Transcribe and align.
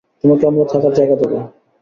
তোমাকে 0.21 0.43
আমরা 0.47 0.63
থাকার 0.71 0.93
জায়গা 0.97 1.15
দেবো। 1.21 1.37